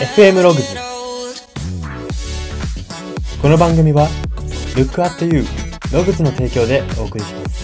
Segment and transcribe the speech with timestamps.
[0.00, 0.76] FM ログズ
[3.42, 4.06] この番組は
[4.76, 5.44] Look at You
[5.92, 7.58] ログズの提供でお送りします。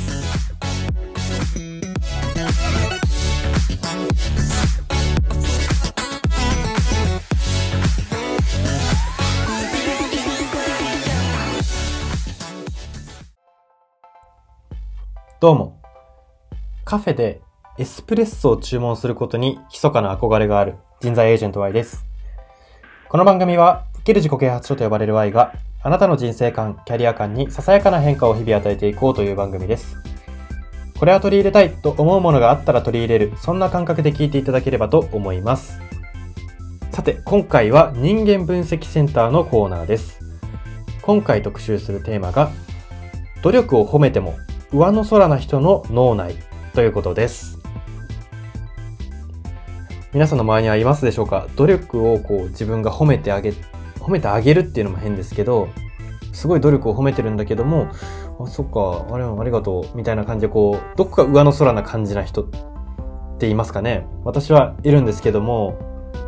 [15.38, 15.80] どうも。
[16.84, 17.42] カフェで
[17.78, 22.04] エスプレッソを注文することに密かな憧れがある人材エージェント Y です。
[23.14, 25.54] この番組は生きる自己啓発書と呼ばれる Y が
[25.84, 29.98] あなたの人生観、キャリア観にささやかな変化を日々与えていこうという番組です。
[30.98, 35.78] これは取り入れたいと思うものがあったら取り入れる、そんな感覚で聞いていただければと思います。
[36.90, 40.18] さて、今回は人間分析センターのコーナーです。
[41.02, 42.50] 今回特集するテーマが、
[43.42, 44.34] 努力を褒めても
[44.72, 46.34] 上の空な人の脳内
[46.72, 47.53] ということです。
[50.14, 51.48] 皆さんの周りにはいますでしょうか？
[51.56, 53.52] 努力をこう自分が褒めてあげ、
[53.98, 55.68] 褒めてあげるっていうのも変ですけど、
[56.32, 57.88] すごい努力を褒めてるんだけども、
[58.38, 62.58] あ、そっか、あれありがとう、みたいな感じでこう、どこか上の空な感じな人って
[63.40, 64.06] 言いますかね？
[64.22, 65.76] 私はいるんですけども、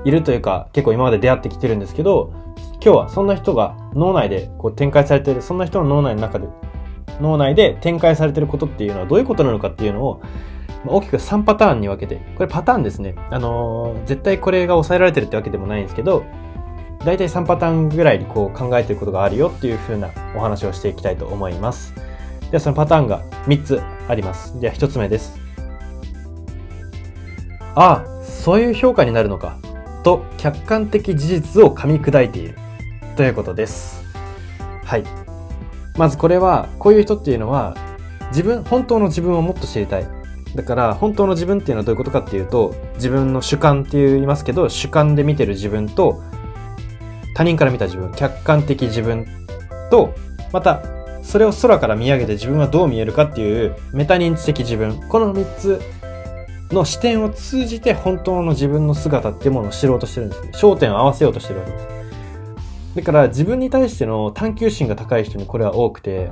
[0.05, 6.49] いるというか結構今まで出会ってきてるんですけど、今日はそんな人が脳内でこう展開されてる、そんな人の脳内の中で、
[7.21, 10.23] 脳内で展開されてることっていうのはどういうことなのかっていうのを、
[10.85, 13.15] 大きく3パターンに分けて、これパターンですね。
[13.31, 16.25] あのー絶対これが抑えられてるってわけでもないんですけど、
[17.05, 21.95] 大体3パターンぐらいにこう考えてることがあるよっていう風なお話をしていきたいと思います。
[22.51, 24.59] ではそのパターンが3つあります。
[24.61, 25.39] では1つ目です。
[27.75, 29.59] ああ、そういう評価になるのか。
[30.03, 32.57] と客観的事実を噛み砕いている。
[33.17, 34.05] ということです。
[34.85, 35.05] はい。
[35.97, 37.77] まずこれは、こういう人っていうのは、
[38.29, 40.07] 自分、本当の自分をもっと知りたい。
[40.57, 46.23] だから、本当の自分っていうのはどういうことかっていうと、自分の主観って言いますけど、主観で見てる自分と、
[47.35, 49.27] 他人から見た自分、客観的自分
[49.91, 50.15] と、
[50.53, 50.83] また、
[51.23, 54.99] それを空から見上げて自分はどう見えるかっていうメタ認知的自分。
[55.09, 55.83] この3つ
[56.71, 60.65] の視点を通じて本当の自分の姿っていうものを知ろうとしてるんです。
[60.65, 61.89] 焦点を合わせようとしてるわけです。
[62.97, 66.31] だから自分に対しての探求心が高い人にこれは多くて、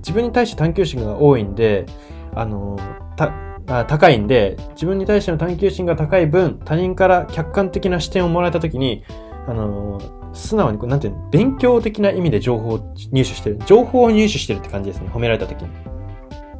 [0.00, 1.86] 自分に対して探求心が多いんで、
[2.34, 2.78] あの、
[3.16, 3.32] た、
[3.68, 9.04] あ高いんで、自分に対しての探求心が高い分、他人から客観的な視点をもらえたときに、
[9.46, 10.00] あの、
[10.32, 13.58] 素直にこう、なんていうの、勉強的な意味で情報を入手してる。
[13.66, 15.10] 情報を入手してるって感じですね。
[15.12, 15.68] 褒められたときに。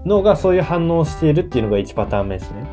[0.04, 2.64] 脳がそういう反応をしているっていうのが1パターン目ですね。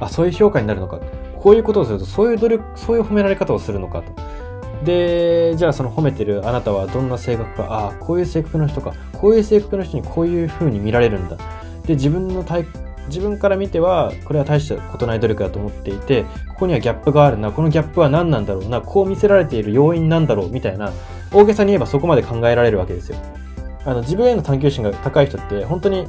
[0.00, 1.00] あ、そういう評価になるのか。
[1.38, 4.12] こういうことをすると、そういう努力、そういう褒められ方をするのかと。
[4.84, 11.36] で、じゃあその褒めてるあなたはどんな性格か、ああ、こういう性格の人か、こういう性格の人にこういう風に見られるんだ。
[11.86, 12.66] で、自分の体、
[13.08, 20.92] 自分から見ては、これは大したことない努力だと思っていて、ここにはギャップがあるな、このギャップは何なんだろうな、こう見せられている要因なんだろう、みたいな、
[21.32, 23.18] 大げさに言えばそこまで考えられるわけですよ。
[23.84, 26.06] あの、自分への探求心が高い人って、本当に、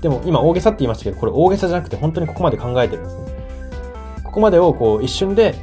[0.00, 3.22] でも今大げさって言いましたけど、これ大げさじゃなくて本当にここまで考えてるんですね。
[4.24, 5.54] ここまでをこう一瞬で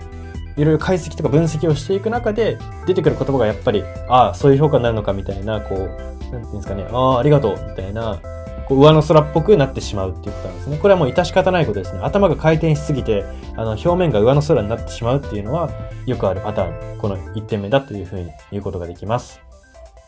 [0.59, 8.19] いろいろ解析とか分析をしていく中で出てくる言葉がやっぱり、ああ、そういう評価になるのかみたいな、こう、なんていうんですかね、ああ、ありがとうみたいな、
[8.67, 10.77] こう上の空っぽくなってしまうって言ったんですね。
[10.77, 12.01] これはもう致し方ないことですね。
[12.03, 13.23] 頭が回転しすぎて、
[13.55, 15.69] あの、表面が上の空になってしまうっていうのは、
[16.05, 16.99] よくあるパターン。
[16.99, 19.41] この1点目だというふうに言うことができます。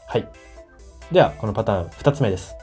[0.06, 0.28] はい。
[1.12, 2.56] では、このパターン2つ目です。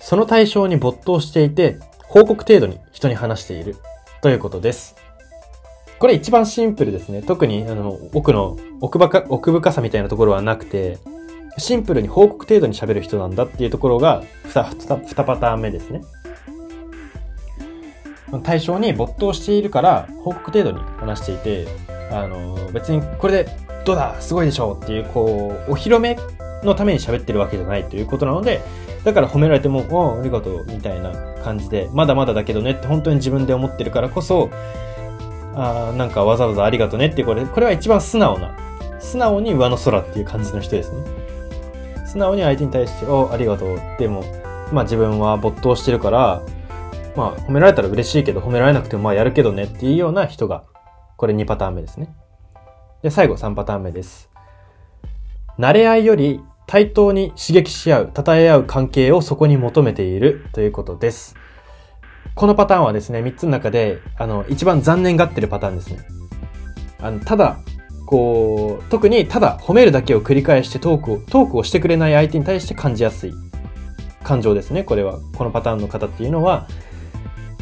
[0.00, 3.76] その対象に没頭していて、報告程度に人に話している
[4.22, 5.03] ということです。
[6.04, 7.22] これ一番シンプルですね。
[7.22, 10.98] 特にあの奥の奥深奥深さみたいなところはなくて、
[11.56, 16.02] シンプルに報告程度に喋る人なんだっていうところが 2, 2, 2パターン目ですね。
[18.42, 21.68] 対象に没頭しているから報告程度に話していて、
[22.12, 23.50] あの別にこれで
[23.86, 26.18] どうだすごいでしょうっていうこうお披露目
[26.64, 28.60] のために喋ってるわけじゃないということなので、
[29.04, 31.12] だから褒められても、おありがとう、みたいな
[31.42, 34.50] 感じで、まだまだだけどねって本当に自分で思ってるからこそ、
[35.56, 38.56] あなんかわざわざありがとねってこれ、これは一番素直な、
[38.98, 41.04] 素直に上の空っていう感じの人ですね。
[42.06, 43.78] 素直に相手に対して、おありがとう。
[43.98, 44.24] でも、
[44.72, 46.42] まあ自分は没頭してるから、
[47.16, 50.64] まあ褒められたら嬉しいけど、褒められなくてもまあやるけどねっていうような人が、
[51.16, 52.14] これ2パターン目ですね。
[53.02, 54.30] で、最後3パターン目です。
[55.58, 61.36] 慣れ合いより対等に刺激し合う、称え合う関係をそこに求めているということです。
[62.34, 65.98] このパターンはですね、3つの中で、あの、一番残念がってるパターンですね。
[67.00, 67.58] あの、ただ、
[68.06, 73.34] こう、特にただ褒めるだけを繰り返してトークを、トークをしてくれない相手に対して感じやすい
[74.22, 74.82] 感情ですね。
[74.82, 76.66] これは、このパターンの方っていうのは、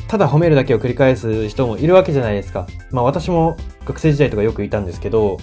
[0.08, 2.66] ただ褒めるだけを繰り返す人もいるわけじゃないですか。
[2.90, 5.38] まあ私も学生時代とかよくいたんですけど、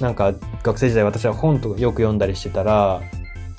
[0.00, 3.00] なんか学生時代私は本とかよく読んだりしてたら、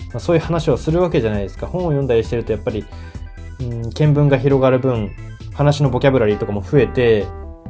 [0.10, 1.66] まあ、そういう話をするわけじゃないですか。
[1.66, 2.86] 本を読んだりしてるとやっぱり、
[3.62, 5.12] うん、見聞が広がる分、
[5.54, 7.26] 話のボキャブラリーとかも増えて、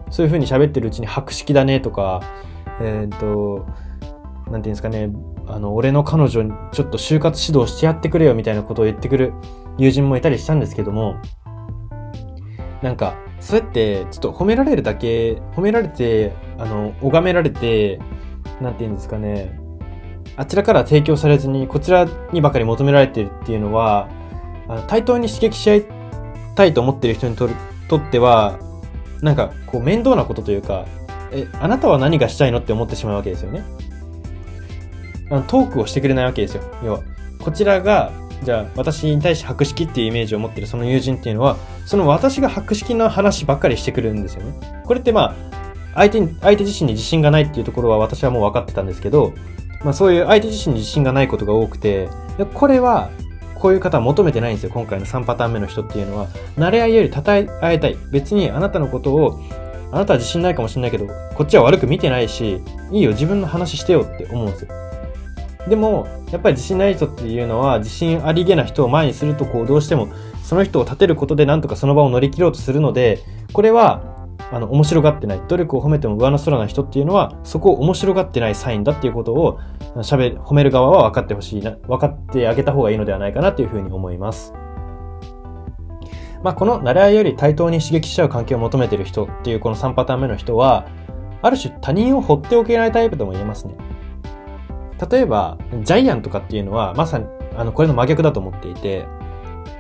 [0.10, 2.22] そういう風に喋ってるうちに博識だねとか、
[2.80, 3.66] えっ、ー、と、
[4.50, 5.10] なんていうんですかね、
[5.48, 9.34] あの、俺の彼女にちょっと就活指導してやってくれよみたいなことを言ってくる
[9.78, 11.16] 友人もいたりしたんですけども、
[12.82, 18.00] なんか、そうやって、ちょっと褒められるだけ、褒められて、あの、拝められて、
[18.60, 19.60] なんていうんですかね、
[20.36, 24.10] あちらから提供されずに、こちらにばかり求められてるっていうのは、
[24.88, 25.86] 対等に刺激し合い
[26.56, 27.56] たいと思ってる人にとる
[27.88, 28.60] とっては、
[29.22, 30.86] なんか、こう、面倒なことというか、
[31.32, 33.64] え、あなたは何がしたいのって思ってしまうわけですよね。
[35.30, 36.64] あのトークをしてくれないわけですよ。
[36.84, 37.00] 要は、
[37.40, 38.12] こちらが、
[38.44, 44.54] じゃあ、私に対して博識っていうイメージを持ってるその友人っていうのは、その私が博識の話ばっかりしてくるんですよね。
[44.86, 45.36] これってまあ、
[45.94, 49.34] 相手に、相手自身に自信がないっていうところは私はもう分かってたんですけど、
[49.84, 52.10] まあそういう相手自身に自信がないことが多くて、
[52.54, 53.10] これは、
[53.62, 54.72] こういう方は求めてないんですよ。
[54.74, 56.28] 今回の3パターン目の人っていうのは。
[56.58, 57.98] 慣れ合いより称え合いたい。
[58.10, 59.40] 別にあなたのことを、
[59.92, 61.06] あなたは自信ないかもしれないけど、
[61.36, 64.70] こっちは悪く見てないし、いいよ、自分の話してよって思うんですよ。
[65.70, 70.08] でも、やっぱり自信ない人っていうのは、自信ありげな人を前にすると、こう、どうしても、
[70.44, 73.20] その人を立てることでなんとかその場を乗り切ろうとするので、
[73.54, 74.11] これは、
[74.52, 75.42] あの、面白がってない。
[75.48, 79.60] 努力を褒めても上の空な人っていうのは、そこを面白がってないサインだっていうことを、
[79.98, 84.54] 喋、褒める側は分かってほしいな、分かってあげた方がいいのではないかなというふうに思います。
[86.44, 90.88] まあ、この慣れ合いより対等に刺激しちゃう関係を求めてる人っていうこの3パターン目の人は、
[91.42, 93.76] ある種他人を放っておけないタイプとも言えますね。
[95.10, 97.26] 例えば、ジャイアンとかっていうのは、まさに、
[97.56, 99.06] あの、これの真逆だと思っていて、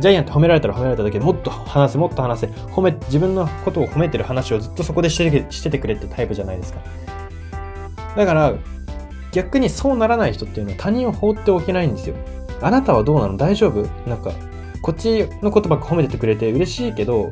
[0.01, 6.81] ジャイアンって褒められたら褒められただけでもっと話せ、もっと話せ、褒め、自分のことを褒めてる話をずっとそこでしてしててくれってタイプじゃないですか。
[8.18, 8.53] だから、
[9.31, 12.15] 逆にそうならない人っていうのは他人を放っておけないんですよ。
[12.62, 13.38] あなたはどうなの？
[13.38, 13.83] 大丈夫？
[14.09, 14.33] なんか、
[14.81, 17.31] こっちのことばっか褒めててくれて嬉しいけど、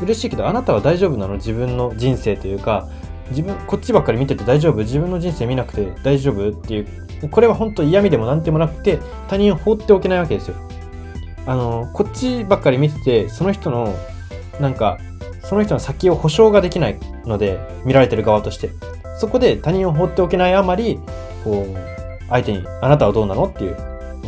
[0.00, 1.34] 嬉しいけど、あなたは大丈夫なの？
[1.34, 2.88] 自分の人生というか、
[3.30, 4.76] 自分、こっちばっかり見てて大丈夫？
[4.76, 6.48] 自分の人生見なくて大丈夫？
[6.48, 8.98] っていう、これは本当嫌味でも何でもなくて、
[9.28, 10.56] 他人を放っておけないわけですよ。
[11.48, 13.96] あの、こっちばっかり見てて、その人の、
[14.60, 14.98] なんか、
[15.42, 18.70] その人の先を保証ができないので、見られてる側として。
[19.18, 21.00] そこで他人を放っておけないあまり、
[21.42, 23.76] こう、相手に、あなたはどうなのっていう、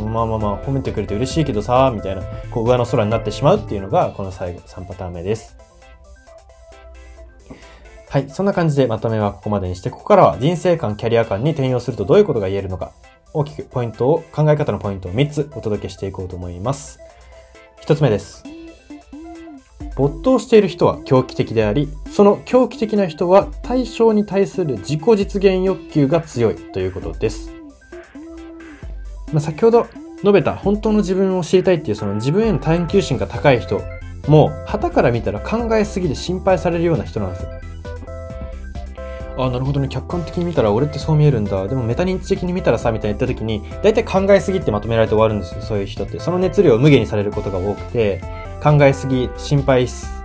[0.06, 5.58] まあまあまあ、褒めてくれて嬉しいけどさ、みたいな、こう、上の空になってしまうっていうのが、この最後、3パターン目です。
[8.08, 8.31] はい。
[8.31, 12.93] そんな感じでまとめはここまでにして、ここからは人生観、キャリア観に転用するとどういうことが言えるのか、
[13.34, 16.99] 大きくポイントを、考え方のポイントを3つお届けしていこうと思います。
[17.82, 18.44] 1つ目です。
[19.97, 27.53] 没頭している人は狂気的であり、その狂気的な人は対象に対する自己実現欲求が強いということです。
[29.32, 29.87] まあ、先ほど
[30.19, 33.81] 述べた本当の自分を知りたいっていうその自分への探求心が高い人
[34.27, 37.59] も、旗から見たら考えすぎで心配されるような人なんです。
[39.37, 41.67] あなるほどね、客観的に見たら俺ってそう見えるんだ。
[41.67, 46.21] でもメタ認知的に見たらさ、みたいな言った時に、大体考えすぎってまとめられて終わるんですよ、そういう人って。
[46.21, 48.20] その熱量を無限にされることが多くて、
[48.63, 50.20] 考えすぎ、心配す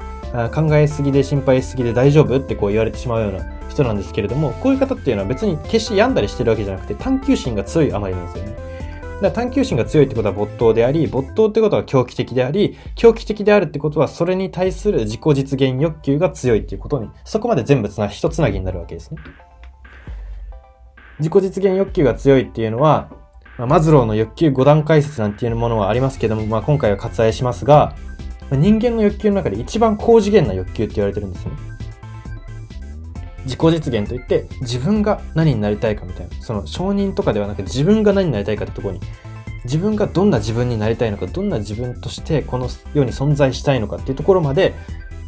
[0.54, 8.56] 考えすぎで心配しすぎで大丈夫ってこう言われてしまうような人なんですけれども、こういう方っていうのは別に決して病んだりしてるわけじゃなくて、探求心が強いあまりなんですよね。
[9.22, 19.18] だ探求心が強いってことは没頭であり、没頭ってことは狂気的であり、狂気的であるってことはそれに対する自己実現欲求が強いっていうことに、そこまで全部つな、一つなぎになるわけですね。
[21.20, 23.10] 自己実現欲求が強いっていうのは、
[23.58, 27.96] まあ、マズローの欲求5段階説なんていうものはありますけども、まあ、今回は割愛しますが、
[28.52, 31.75] 人間の欲求の中で一番高次元な欲求って言われてるんですね。
[33.46, 36.36] 自己実現といって、自分が何になりたいかみたいな。
[36.42, 39.00] その承認とかではなくて自分が何になりたいかってところに、
[39.64, 44.74] 自分がどんな自分になりたいのか、どんな自分としてこの世に存在したいのかっていうところまで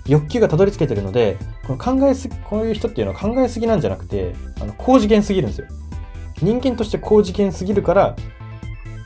[0.07, 5.67] 欲求がたどり着けてるので、この考えす、こういう人っていうのは考えすぎなんじゃなくて、あの、高次元すぎるんですよ。
[6.41, 8.15] 人間として高次元すぎるから、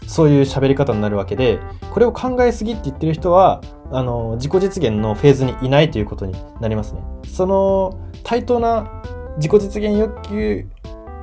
[0.05, 7.01] そういう喋り方になるわけで、これを考えすぎって言ってる人は、あの、自己実現のフェーズにいないということになりますね。
[7.25, 9.03] その、対等な
[9.37, 10.65] 自己実現欲求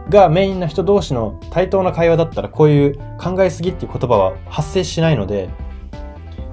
[0.08, 5.50] がメインな人同士の対等な会話だったら、こういう考えすぎっていう言葉は発生しないので、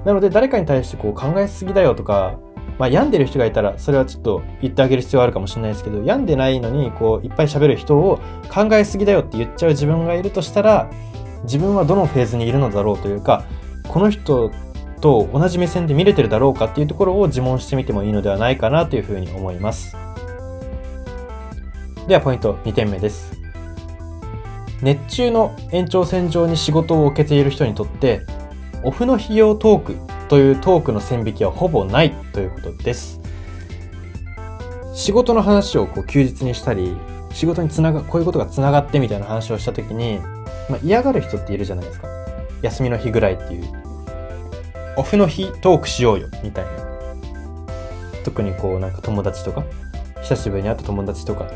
[0.04, 2.38] なので誰かに対してこう考えすぎだよとか、
[2.78, 8.18] まあ、病んでる人がいたら、それはちょっと言ってあげる必要はあるかもしれないですけど、病んでないのに、こう、いっぱい喋る人を
[8.52, 10.90] 考えすぎだよって言っちゃう自分がいるとしたら、
[11.44, 13.44] 自分はどのフェーズにいるのだろうというか、
[13.88, 14.50] この人
[15.00, 19.96] と同じ目線で見れてるだろうかっていうところを自問してみてもいいのではないかなというふうに思います。
[22.06, 23.32] ではポイント2点目です。
[24.80, 28.24] 熱中の延長線上に仕事を受けている人にとって、
[28.84, 29.96] オフの費用トーク
[30.28, 33.20] というトークの線引きはほぼないということです。
[34.94, 36.96] 仕事の話をこう休日にしたり、
[37.32, 40.20] 仕事につなが、こういうことがつながってみたいな話をしたときに、
[40.70, 42.06] まあ、嫌がる人っているじゃないですか。
[42.62, 43.64] 休みの日ぐらいっていう。
[44.96, 46.70] オフの日トークしようよ、みたいな。
[48.24, 49.64] 特にこうなんか友達とか、
[50.22, 51.46] 久しぶりに会った友達とか、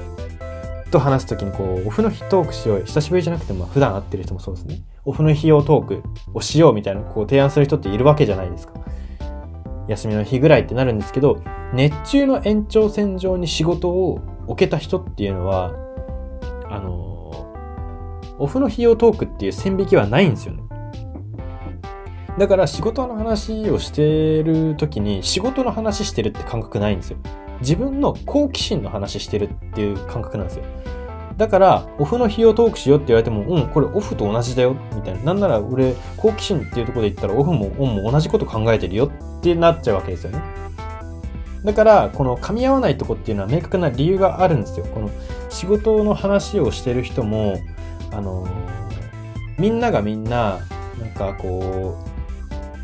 [0.91, 2.83] と話すときにこう、オフの日トークしよう。
[2.85, 4.83] 久しぶりじゃなくても普段会ってる人もそうですね。
[5.05, 6.03] オフの日用トーク
[6.35, 8.75] をしようみたいなこう提案する人っているわけじゃないですか。
[9.89, 11.43] 休みの日ぐらいってなるんですけど、
[11.73, 15.73] 熱中の延長線上に仕事を置けた人っていうのは、
[16.69, 17.51] あの
[18.39, 20.63] オフの費用トークっていう線引きはないんですよね。
[22.39, 27.19] だから仕事の話をしてる時に仕事の話してるって感覚ないんですよ。
[27.61, 30.65] 自分の好奇心の話してるっていう感覚なんですよ。
[31.37, 35.21] だから、オフの費用トークしようって言われても、うん、これオフと同じだよ、みたいな。
[35.23, 40.43] なんなら俺、好奇心っていうところで言ったら、オフもオンも同じこと考えてるよってなっちゃうわけですよね。
[41.65, 44.87] だから、この噛み合わないとこっていうのは明確な理由があるんですよ。
[44.87, 45.11] この
[45.49, 47.57] 仕事の話をしてる人も、
[48.13, 48.47] あの
[49.59, 50.59] みんながみんな、
[50.99, 51.99] なんかこ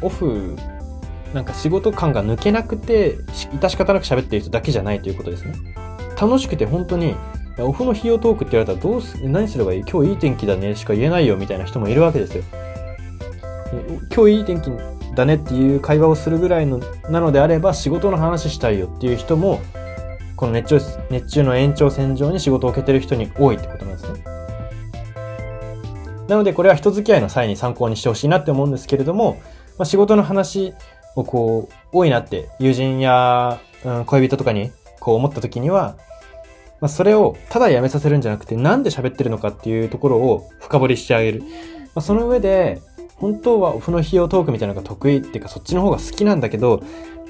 [0.03, 0.57] う、オフ
[1.37, 5.53] なんか仕事感が抜けなくて、致し方なく喋ってる人だけじゃないということですね。
[6.19, 7.15] 楽しくて本当に、
[7.59, 9.85] オフの費用トークって言われたらどうす、何すればいい？
[9.87, 12.45] 今日いい天気だねしか言えないよみたいな人もいるわけですよ。
[14.15, 14.71] 今日いい天気
[15.15, 19.61] だねっていう会話をするぐらいの、なのであれば仕事の話したいよっていう人も、
[20.37, 24.25] この熱中、熱中の延長線上に仕事を受けてる人に多いってことなんですね。
[26.29, 29.39] なのでこれは人付き合いの際に参考にしてほしいなって思うんですけれども、
[29.79, 30.73] まあ、仕事の話
[31.17, 34.71] をこう、多いなって友人や、うん、恋人とかに
[35.01, 35.97] こう思った時には、
[36.81, 41.41] まあ、それをただやめさせるんじゃなくて、なんで喋ってるのかっていうところを深掘りしてあげる。
[41.41, 41.47] ま
[41.97, 42.81] あ、その上で、
[43.17, 46.83] 本当はオフの費用トークみたいなのが得意っていうか、そっちの方が好きなんだけど、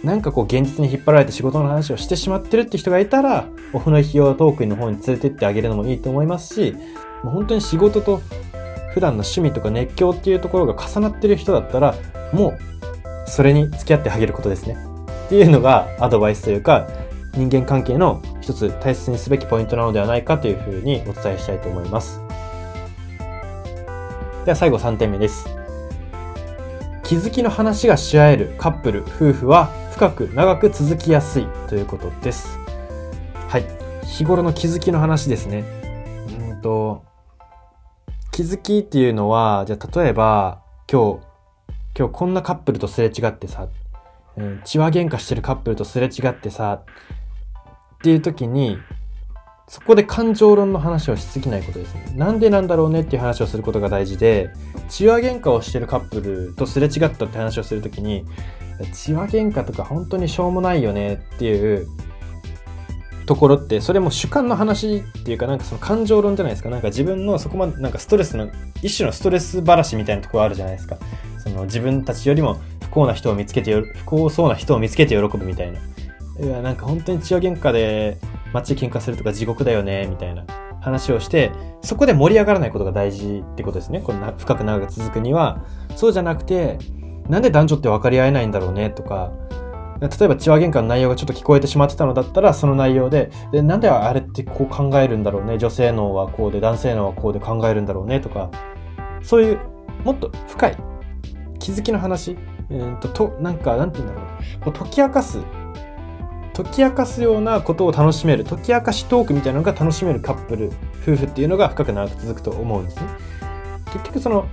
[0.03, 6.73] なんかこう現実に引っ張られて仕事の話をしてしまってるって人がいたら、オフの費用トークの方に連れてってあげるのもいいと思いますし、
[7.23, 8.21] もう本当に仕事と
[8.93, 11.95] 普段の趣味とか熱狂っていうところが重なってる人だったら、
[12.33, 12.59] もう
[13.27, 14.77] それに付き合ってあげることですね。
[15.27, 16.87] っていうのがアドバイスというか、
[17.35, 22.21] 人間関係の一つ大切にすべきポイントなのではないかというふうにお伝えしたいと思います。
[24.45, 25.49] では最後3点目です。
[27.03, 32.59] 気づきの話がし合えるカップル、夫婦は深く長く続きやすいということです。
[33.49, 33.65] はい。
[34.05, 35.65] 日頃の気づきの話ですね。
[36.51, 37.05] うんと、
[38.33, 41.26] 気づきっていうのは、じゃあ例えば今日
[41.99, 43.69] 今日こんなカップルとすれ違ってさ、
[44.37, 48.79] うん、血話喧嘩してるカップルとすれ違ってさ、っていう時に、
[49.69, 52.13] そこで感情論の話をしすぎないことですね。
[52.15, 54.51] なんでなんだろうねっていう話をすることが大事で、
[54.89, 58.27] 血話喧嘩をしてるカップルとすれ違ったって話をするときに、
[58.93, 61.89] 血話喧嘩とか本当にしょうもないよねっていう
[63.25, 66.69] ところって、それも主観の話っていうか、なんかその感情論じゃないですか。
[66.69, 68.49] なんか自分のそこまでなんかストレスの、
[68.83, 70.99] 一種のストレス話みたいなところあるじゃないですか。
[71.47, 75.79] その自分たちよりも不幸な人を見つけて不幸そうな人を見つけて喜ぶみたいな。
[76.39, 78.19] いや、なんか本当に血は喧嘩で
[78.53, 80.45] 街喧嘩するとか地獄だよね、みたいな
[80.81, 84.01] 話をして、そこで盛り上がらないことが大事ってことですね。
[84.01, 85.65] この深く長く続くには。
[85.95, 86.79] そうじゃなくて、
[87.29, 89.33] なんで男女って分かり合えないんだろうね、とか、
[90.01, 95.59] 例えば血話喧嘩の内容がちょっと聞こえてしまってたのだったら、その内容で、で、なんであれってこう考えるんだろうね。
[95.59, 98.51] 女性脳はこうで、男性脳はこうで考えるんだろうね、とか、
[99.23, 99.59] そういう、
[100.05, 100.77] もっと深い
[101.67, 102.37] 気づきの話、
[102.71, 104.29] えー、と、と、なんか、なんて言うんだろ
[104.61, 104.61] う。
[104.67, 105.41] こう解き明かす、
[106.55, 110.71] 解き明かすようなことを楽しめる、解き明かしトークみたいなのが楽しめるカップル、
[111.03, 113.03] 夫婦っていうのが深く長く続くと思うんですね。
[113.93, 114.47] 結局その、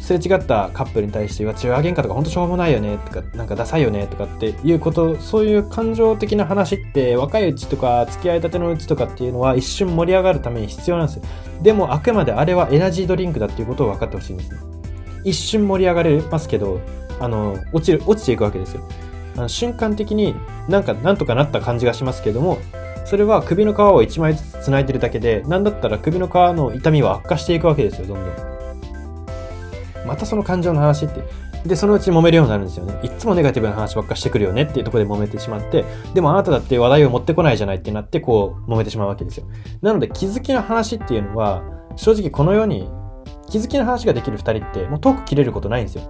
[0.00, 11.22] すれ違ったカップルに対しては、中和喧嘩とか本当しょうもないよねとか、なんかダサいよねとかっていうこと、そういう感情的な話って若いうちとか付き合いたてのうちとかっていうのは一瞬盛り上がるために必要なんですよ。
[11.62, 14.58] でもあくまであれはエナジードリンクだっていうことを分かってほしいんですね。
[15.24, 16.80] 一瞬盛り上がれますけど、
[17.20, 18.82] あの、落ちる、落ちていくわけですよ。
[19.36, 20.34] あの瞬間的に
[20.68, 22.58] なんかなんとかなった感じがしますけども、
[23.04, 28.54] それは首の皮を1枚ずつ繋いでるだけで、なんだったら首の皮の痛みは悪化していくわけですよ、どんどん。
[30.06, 31.22] またその感情の話って。
[31.66, 32.98] で、そのうち揉めるようになるんですよね。
[33.02, 39.46] いつもネガティブな話ばっかしてくるよねっていうところで揉めてしまって、でもあなただって話題を持ってこないじゃないってなって、こう、揉めてしまうわけですよ。
[39.80, 41.62] なので、気づきの話っていうのは、
[41.96, 42.90] 正直この世に
[43.48, 46.02] 気づきの話ができる2人ってもう遠く切れることないんですよ。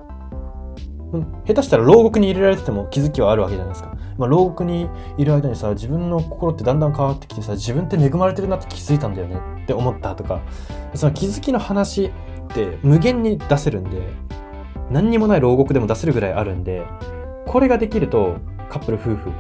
[1.47, 3.97] 下手したら牢獄に入れられてても気づきはあるわけじゃないですか。
[4.19, 4.89] まあ、牢獄に
[5.19, 10.41] いる間にさ、自分の心ってだんだん変わってきてさ、自分って恵まれてるなって気づいたんだよねって思ったとか、
[10.95, 12.11] その気づきの話っ
[12.55, 14.03] て無限に出せるんで、
[14.91, 16.83] 何にもない牢獄でも出せるぐらいあるんで、
[17.47, 18.37] これができると
[18.69, 19.31] カップル夫婦、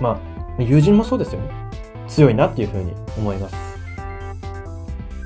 [0.00, 0.20] ま
[0.58, 1.50] あ、友人もそうですよね。
[2.08, 3.63] 強いなっていうふうに思います。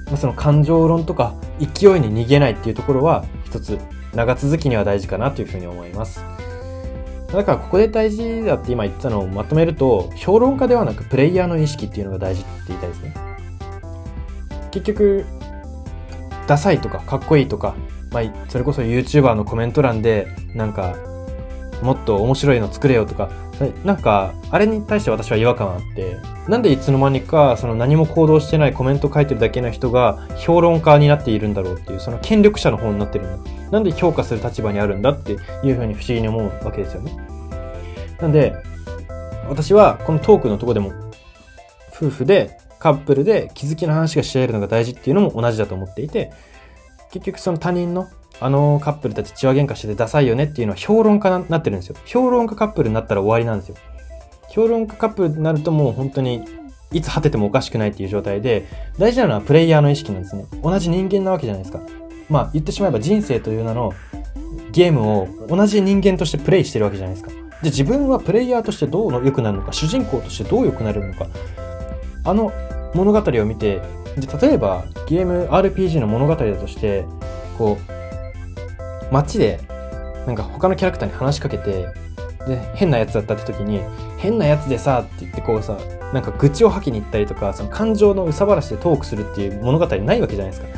[0.08, 3.78] まあ、その感情論とか勢いに逃げないっていうところは一つ
[4.14, 6.24] 長続きには大事かなというふうに思います。
[7.32, 13.14] だからここで大事だって今言ったのをまとめると、評論家ではなくプレイヤーの意識っていうのが大事って言いたいですね。
[14.70, 15.26] 結局、
[16.46, 17.74] ダサいとかかっこいいとか、
[18.12, 20.96] まあ、それこそ YouTuber のコメント欄で、なんか、
[21.82, 23.28] もっと面白いの作れよとか、
[23.84, 26.16] なんか、あれに対して私は違和感あって、
[26.48, 33.50] なんでいつの間にか、その何も行動してないコメント書いてるだけの人が評論家になっているんだろうっていう、その権力者の方になってるんだ。
[33.70, 35.36] なんで評価する立場にあるんだってい
[35.70, 37.16] うふうに不思議に思うわけですよね。
[38.20, 38.54] なんで、
[39.48, 40.92] 私はこのトークのとこでも、
[41.94, 46.30] 夫婦で、カップルで気づきの話がし合えるのが大事っていうのも同じだと思っていて、
[47.10, 48.08] 結局その他人の
[48.40, 51.96] あのカップルたち血は喧嘩しててダサいよねっていうのは評論家になってるんですよ。
[52.04, 53.76] 評論家カップルになったら終わりなんですよ。
[54.50, 56.44] 評論家カップルになるともう本当に
[56.92, 58.66] いつ果ててもおかしくないっていう状態で、
[58.98, 60.46] 大事なのはプレイヤーの意識なんですね。
[60.62, 61.80] 同じ人間なわけじゃないですか。
[62.30, 63.92] まあ言ってしまえば人生という名の
[64.72, 67.32] ゲームを同じ人間としてプレイしてるわけじゃないですか。
[67.62, 71.26] で、自分はプレイヤーとしてどう良くなるのか、主人公としてどう良くなるのか、
[72.24, 72.52] あの
[72.94, 73.82] 物語を見て、
[74.16, 77.04] で例えばゲーム RPG の物語だとして、
[77.58, 77.97] こう、
[79.10, 79.60] 街で
[80.26, 81.88] なんか他のキャラクターに話しかけて、
[82.46, 83.80] で、変なやつだったって時に、
[84.18, 85.78] 変なやつでさ、って言ってこうさ、
[86.12, 90.68] なんか愚痴を吐きに行ったりとか、その感情の憂さ晴らしでトークするっていう物語ないわけじゃないですか。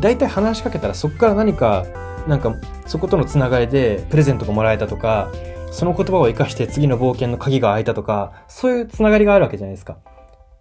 [0.00, 1.86] 大体話しかけたらそこから何か、
[2.26, 2.54] なんか
[2.86, 5.30] そことのつながりでプレゼントがもらえたとか、
[5.70, 9.96] その言葉を活かして次の冒険の鍵が開いたとか、そういうつながりがあるわけじゃないですか。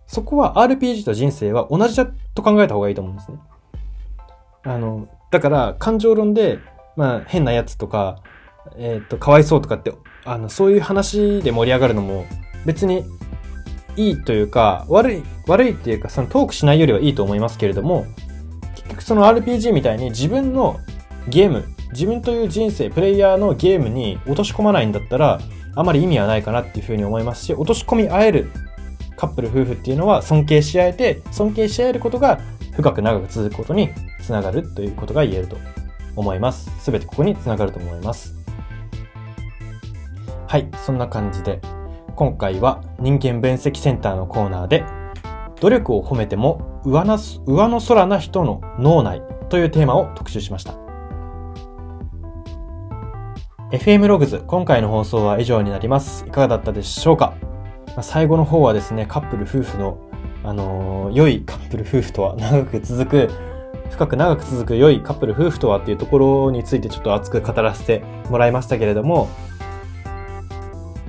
[0.08, 3.38] そこは RPG と人生は同じだと考えた方がいいと思うんですね。
[4.64, 6.60] あの、だから感情論で、
[6.96, 8.22] まあ変なやつとか、
[8.78, 9.94] えっ、ー、と、かわいそうとかって、
[10.26, 12.26] あの、そういう話で盛り上がるのも
[12.66, 13.06] 別に
[13.96, 18.06] いいというか、悪い、悪いっていうか、そのトークしないよりはいいと思いますけれども、
[18.76, 20.80] 結局その RPG みたいに自分の
[21.28, 25.40] ゲーム、自分という人生、プレイヤーのゲームに落とし込まないんだったら、
[25.76, 28.52] あまり意味はないかなっていうふうに思いますし、落とし込み合える
[29.16, 32.40] カップル夫婦っていうのは尊敬し合えて、尊敬し合えることが
[32.76, 33.90] 深く長く続くことに
[34.22, 35.58] つながるということが言えると。
[36.20, 36.70] 思います。
[36.80, 38.36] すべてここにつながると思います。
[40.48, 41.62] はい、そんな感じで、
[42.16, 44.84] 今回は人間分析センターのコーナーで、
[45.62, 50.74] 努力を褒めても上の上の空な人の脳内というテーマを特集しました。
[53.72, 56.26] FM ログズ、今回の放送は以上になります。
[56.28, 57.34] いかがだったでしょうか？
[58.02, 60.00] 最後の方はですね、カップル夫婦の、
[60.44, 63.30] あのー、良いカップル夫婦とは長く続く、
[63.92, 69.30] 深く長く続く良いカップル夫婦とはっていうところについてちょっと熱く語らせてもらいましたけれども、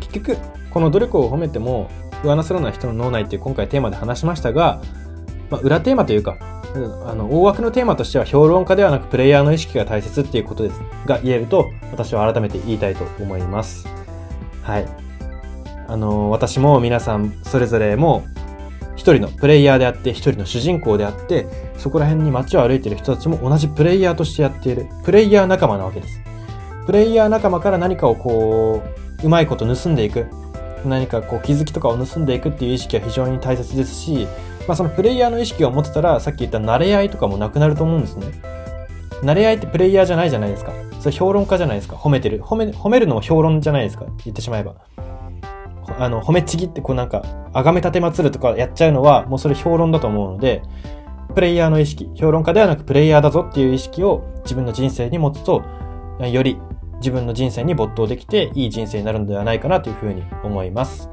[0.01, 0.37] 結局、
[0.71, 1.90] この努力を褒めても
[2.25, 4.81] 上の空な人の脳内っていう今回テーマで話しましたが、
[5.51, 6.38] まあ、裏テーマというか、
[7.05, 13.88] あの、大枠のテーマとしては評論家ではなくプレイヤーの意識が大切っていうことですが言えると、私は改めて言いたいと思います。
[14.62, 14.87] はい。
[15.88, 18.25] あの、私も皆さんそれぞれも
[19.01, 21.47] 一人のプレイヤーであって、一人の主人公であって、
[21.79, 26.21] そこら辺に街を歩いている人たちも同じプレイヤーとしてやっている、プレイヤー仲間なわけです。
[26.85, 28.83] プレイヤー仲間から何かをこ
[29.23, 30.27] う、うまいこと盗んでいく。
[30.85, 34.29] 何かこう気づきとかを盗んでいくっていう意識は非常に大切ですし、
[34.69, 38.27] まあ、そのプレイヤーの意識を持ってたら、さっき言った慣れ合いとかもなくなると思うんですね。
[39.23, 40.73] 慣れ合いってプレイヤーじゃないじゃないですか。
[41.01, 41.97] それ評論家じゃないですか。
[41.97, 42.43] 褒めてる。
[42.43, 44.05] 褒め、褒めるのも評論じゃないですか。
[44.27, 44.75] 言ってしまえば。
[45.98, 47.22] あの、褒めちぎってこうなんか、
[47.53, 50.62] あがめ立てまつるとかやっちゃうのは、もうそれ評論だと思うので、
[51.35, 55.62] プレイヤーの意識、評論家ではなくプレイヤーだぞっていう意識を自分の人生に持つと、
[56.20, 56.59] より
[56.98, 61.09] 自分の人生に没頭できていい人生になるのではないかなというふうに思います。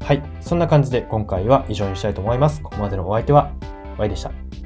[0.00, 0.22] はい。
[0.40, 2.62] そんな感じで今回は以上にしたいと思います。
[2.62, 3.50] ここまでのお相手は、
[3.98, 4.63] Y でした。